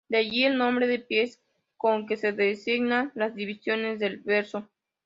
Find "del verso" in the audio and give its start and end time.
3.99-4.67